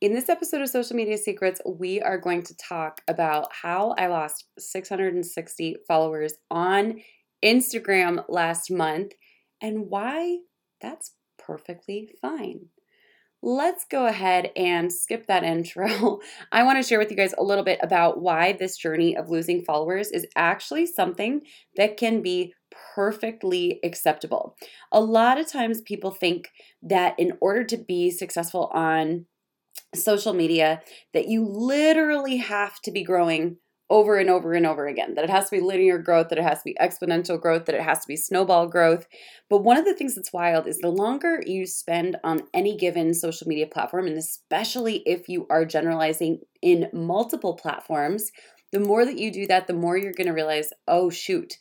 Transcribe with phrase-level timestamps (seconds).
[0.00, 4.08] In this episode of Social Media Secrets, we are going to talk about how I
[4.08, 7.00] lost 660 followers on
[7.44, 9.12] Instagram last month
[9.62, 10.38] and why
[10.82, 12.66] that's perfectly fine.
[13.40, 16.18] Let's go ahead and skip that intro.
[16.50, 19.30] I want to share with you guys a little bit about why this journey of
[19.30, 21.42] losing followers is actually something
[21.76, 22.52] that can be
[22.96, 24.56] perfectly acceptable.
[24.90, 26.48] A lot of times people think
[26.82, 29.26] that in order to be successful on
[29.94, 30.82] social media
[31.12, 33.56] that you literally have to be growing
[33.90, 35.14] over and over and over again.
[35.14, 37.74] That it has to be linear growth, that it has to be exponential growth, that
[37.74, 39.06] it has to be snowball growth.
[39.50, 43.12] But one of the things that's wild is the longer you spend on any given
[43.14, 48.32] social media platform, and especially if you are generalizing in multiple platforms,
[48.72, 51.54] the more that you do that, the more you're going to realize, oh, shoot.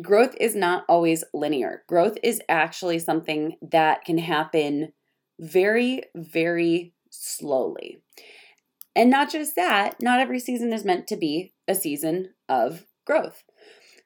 [0.00, 1.82] Growth is not always linear.
[1.88, 4.92] Growth is actually something that can happen
[5.40, 8.02] very, very slowly.
[8.94, 13.44] And not just that, not every season is meant to be a season of growth.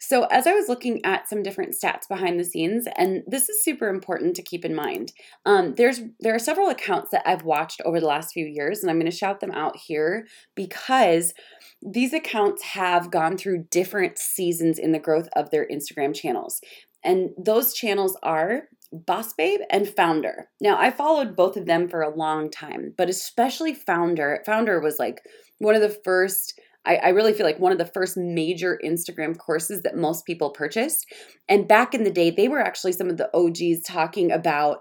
[0.04, 3.62] So, as I was looking at some different stats behind the scenes, and this is
[3.62, 5.12] super important to keep in mind,
[5.46, 8.90] um, there's there are several accounts that I've watched over the last few years, and
[8.90, 11.34] I'm going to shout them out here because
[11.80, 16.60] these accounts have gone through different seasons in the growth of their Instagram channels.
[17.04, 20.44] And those channels are Boss Babe and Foundr.
[20.60, 24.44] Now, I followed both of them for a long time, but especially Foundr.
[24.46, 25.20] Foundr was like
[25.58, 29.38] one of the first, I, I, really feel like one of the first major Instagram
[29.38, 31.06] courses that most people purchased.
[31.48, 34.78] And back in the day, they were actually some of the OGs talking about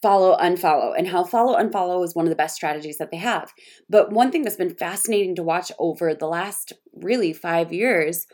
[0.00, 3.52] follow, unfollow, and how follow, unfollow is one of the best strategies that they have.
[3.88, 8.26] But one thing that's been fascinating to watch over the last really five years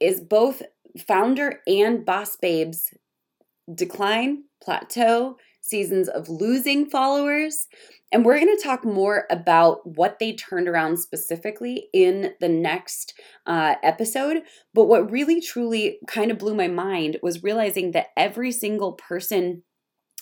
[0.00, 0.62] is both
[0.98, 2.92] Foundr and Boss Babes
[3.72, 7.68] decline, plateau, seasons of losing followers.
[8.12, 13.14] And we're going to talk more about what they turned around specifically in the next
[13.46, 14.42] uh, episode.
[14.74, 19.62] But what really truly kind of blew my mind was realizing that every single person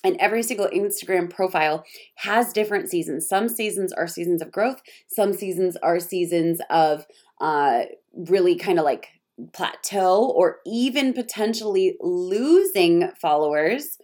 [0.04, 1.84] and every single Instagram profile
[2.19, 3.28] has different seasons.
[3.28, 7.06] Some seasons are seasons of growth, some seasons are seasons of
[7.41, 7.82] uh,
[8.14, 9.08] really kind of like
[9.53, 13.98] plateau or even potentially losing followers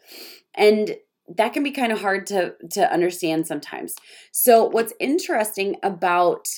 [0.54, 0.96] and
[1.36, 3.94] that can be kind of hard to to understand sometimes.
[4.32, 6.48] So what's interesting about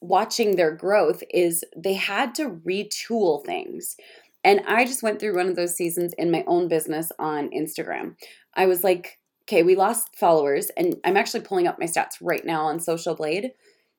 [0.00, 3.96] watching their growth is they had to retool things.
[4.44, 8.14] And I just went through one of those seasons in my own business on Instagram.
[8.54, 12.44] I was like, okay, we lost followers and I'm actually pulling up my stats right
[12.44, 13.50] now on Social Blade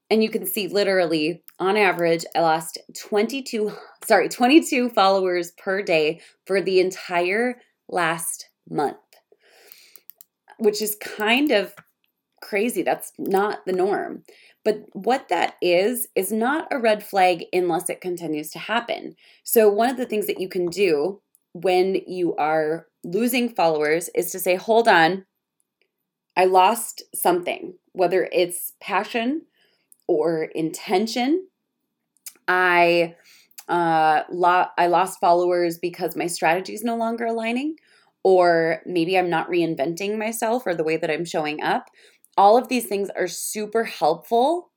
[0.09, 3.71] and you can see literally on average i lost 22
[4.05, 8.97] sorry 22 followers per day for the entire last month
[10.59, 11.73] which is kind of
[12.41, 12.83] crazy.
[12.83, 14.23] That's not the norm.
[14.63, 19.15] But what that is is not a red flag unless it continues to happen.
[19.43, 21.21] So one of the things that you can do
[21.53, 25.25] when you are losing followers is to say hold on.
[26.35, 29.41] I lost something whether it's passion
[30.09, 31.47] or intention.
[32.47, 33.15] I
[33.69, 37.75] uh, lo- I lost followers because my strategy is no longer aligning,
[38.23, 41.85] or maybe I'm not reinventing myself or the way that I'm showing up.
[42.35, 44.71] All of these things are super helpful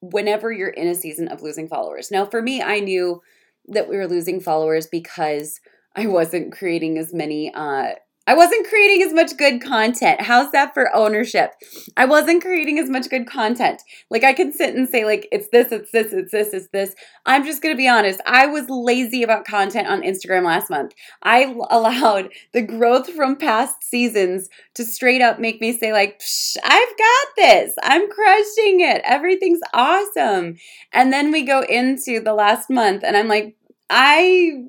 [0.00, 2.10] whenever you're in a season of losing followers.
[2.10, 3.22] Now, for me, I knew
[3.68, 5.58] that we were losing followers because
[5.96, 7.94] I wasn't creating as many uh,
[8.28, 10.20] I wasn't creating as much good content.
[10.20, 11.52] How's that for ownership?
[11.96, 13.82] I wasn't creating as much good content.
[14.10, 16.94] Like I can sit and say like it's this, it's this, it's this, it's this.
[17.24, 18.20] I'm just going to be honest.
[18.26, 20.92] I was lazy about content on Instagram last month.
[21.22, 26.56] I allowed the growth from past seasons to straight up make me say like, psh,
[26.64, 27.74] I've got this.
[27.82, 29.02] I'm crushing it.
[29.04, 30.56] Everything's awesome.
[30.92, 33.56] And then we go into the last month and I'm like,
[33.88, 34.64] I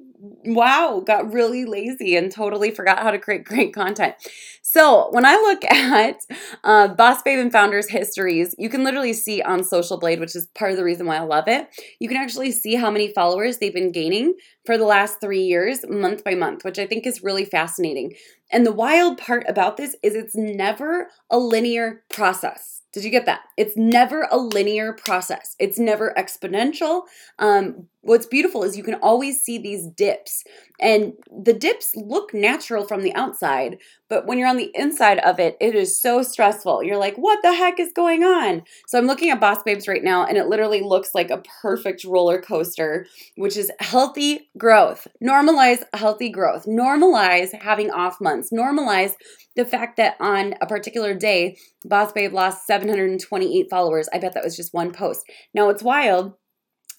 [0.46, 4.16] wow, got really lazy and totally forgot how to create great content.
[4.62, 6.22] So when I look at
[6.64, 10.48] uh, Boss Babe and Foundr's histories, you can literally see on Social Blade, which is
[10.48, 11.68] part of the reason why I love it,
[12.00, 14.36] you can actually see how many followers they've been gaining
[14.66, 18.14] for the last three years, month by month, which I think is really fascinating.
[18.52, 22.82] And the wild part about this is it's never a linear process.
[22.94, 23.42] Did you get that?
[23.58, 25.56] It's never a linear process.
[25.60, 27.04] It's never exponential.
[27.38, 30.46] Um, what's beautiful is you can always see these dips
[30.80, 31.14] and
[31.44, 33.78] the dips look natural from the outside
[34.10, 37.40] but when you're on the inside of it it is so stressful you're like what
[37.44, 40.48] the heck is going on so i'm looking at boss babes right now and it
[40.48, 43.06] literally looks like a perfect roller coaster
[43.36, 49.14] which is healthy growth normalize healthy growth normalize having off months normalize
[49.58, 54.44] the fact that on a particular day boss babe lost 728 followers i bet that
[54.44, 56.34] was just one post now what's wild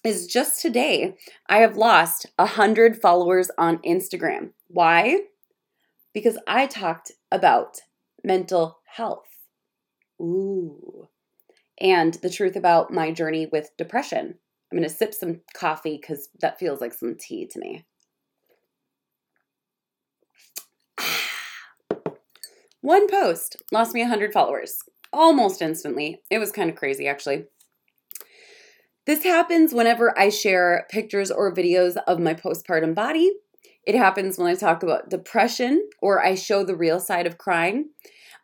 [0.03, 1.15] is just today
[1.47, 4.51] I have lost 100 followers on Instagram.
[4.67, 5.21] Why?
[6.13, 7.81] Because I talked about
[8.23, 9.27] mental health.
[10.21, 11.09] Ooh.
[11.79, 14.35] And the truth about my journey with depression.
[14.71, 17.85] I'm going to sip some coffee because that feels like some tea to me.
[22.81, 26.21] One post lost me 100 followers almost instantly.
[26.29, 27.45] It was kind of crazy, actually.
[29.05, 33.31] This happens whenever I share pictures or videos of my postpartum body.
[33.83, 37.89] It happens when I talk about depression or I show the real side of crying.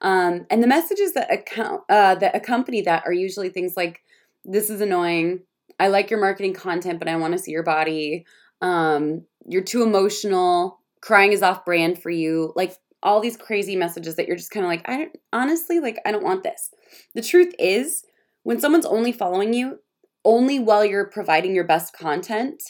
[0.01, 4.01] Um, and the messages that account uh, that accompany that are usually things like,
[4.43, 5.41] "This is annoying.
[5.79, 8.25] I like your marketing content, but I want to see your body.
[8.61, 10.79] Um, you're too emotional.
[11.01, 14.65] Crying is off brand for you." Like all these crazy messages that you're just kind
[14.65, 16.71] of like, I don't, honestly like I don't want this.
[17.13, 18.03] The truth is,
[18.43, 19.79] when someone's only following you,
[20.25, 22.61] only while you're providing your best content,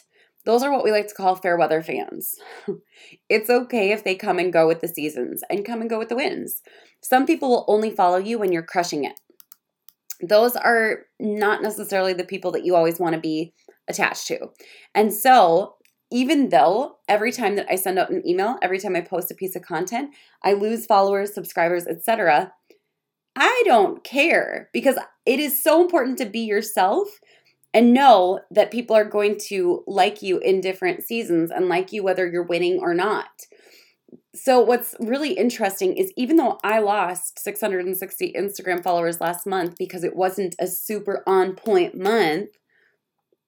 [0.46, 2.36] those are what we like to call fair weather fans.
[3.30, 6.10] it's okay if they come and go with the seasons and come and go with
[6.10, 6.62] the winds.
[7.02, 9.20] Some people will only follow you when you're crushing it.
[10.22, 13.54] Those are not necessarily the people that you always want to be
[13.88, 14.50] attached to.
[14.94, 15.76] And so,
[16.12, 19.36] even though every time that I send out an email, every time I post a
[19.36, 20.12] piece of content,
[20.44, 22.54] I lose followers, subscribers, etc.,
[23.36, 27.10] I don't care because it is so important to be yourself
[27.74, 32.02] and know that people are going to like you in different seasons and like you
[32.02, 33.28] whether you're winning or not.
[34.34, 40.06] So, what's really interesting is even though I lost 660 Instagram followers last month because
[40.06, 42.52] it wasn't a super on point month,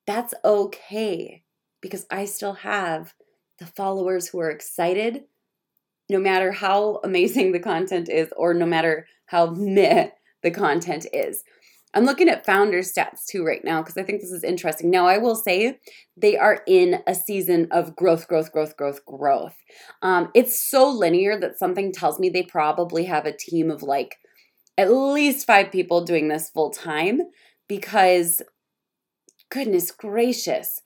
[0.05, 1.43] that's okay
[1.87, 3.13] because I still have
[3.59, 5.23] the followers who are excited
[6.09, 10.09] no matter how amazing the content is or no matter how meh
[10.43, 11.43] the content is.
[11.93, 14.91] I'm looking at Foundr stats too right now because I think this is interesting.
[14.91, 15.79] Now, I will say
[16.15, 19.55] they are in a season of growth, growth, growth, growth, growth.
[20.01, 24.17] Um, it's so linear that something tells me they probably have a team of like
[24.77, 27.21] at least five people doing this full time
[27.67, 28.41] because,
[29.49, 30.81] goodness gracious,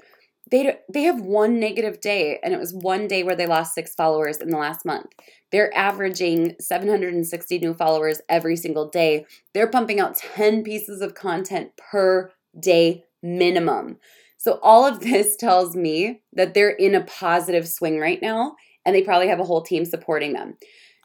[0.50, 3.94] they they have one negative day and it was one day where they lost six
[3.94, 5.08] followers in the last month.
[5.52, 9.26] They're averaging 760 new followers every single day.
[9.54, 13.98] They're pumping out 10 pieces of content per day minimum.
[14.38, 18.56] So all of this tells me that they're in a positive swing right now
[18.86, 20.58] and they probably have a whole team supporting them.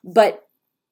[0.03, 0.43] But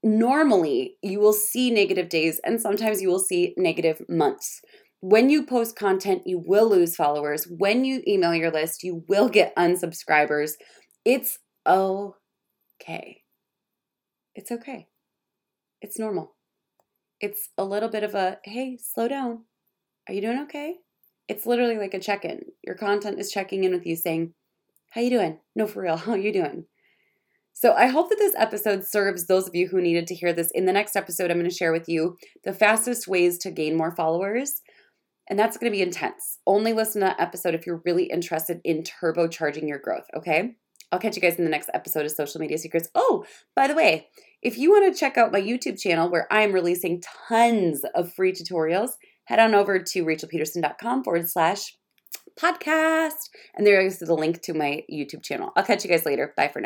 [0.02, 4.60] normally you will see negative days and sometimes you will see negative months
[5.06, 7.46] when you post content, you will lose followers.
[7.46, 10.52] When you email your list, you will get unsubscribers.
[11.04, 13.20] It's okay.
[14.34, 14.88] It's okay.
[15.82, 16.36] It's normal.
[17.20, 19.44] It's a little bit of a hey, slow down.
[20.08, 20.76] Are you doing okay?
[21.28, 22.40] It's literally like a check-in.
[22.62, 24.32] Your content is checking in with you saying,
[24.92, 25.96] "How you doing?" No, for real.
[26.06, 26.64] How you doing?
[27.52, 30.50] So I hope that this episode serves those of you who needed to hear this.
[30.54, 33.76] In the next episode, I'm going to share with you the fastest ways to gain
[33.76, 34.62] more followers
[35.28, 36.38] and that's going to be intense.
[36.46, 40.56] Only listen to that episode if you're really interested in turbocharging your growth, okay?
[40.92, 42.88] I'll catch you guys in the next episode of Social Media Secrets.
[42.94, 43.24] Oh,
[43.56, 44.08] by the way,
[44.42, 48.32] if you want to check out my YouTube channel where I'm releasing tons of free
[48.32, 48.92] tutorials,
[49.24, 51.74] head on over to rachelpedersen.com forward slash
[52.38, 53.30] podcast.
[53.56, 55.52] And there is the link to my YouTube channel.
[55.56, 56.32] I'll catch you guys later.
[56.36, 56.62] Bye for now.